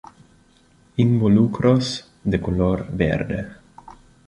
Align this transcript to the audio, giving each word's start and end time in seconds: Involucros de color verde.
Involucros 1.03 2.11
de 2.23 2.41
color 2.41 2.87
verde. 2.91 3.49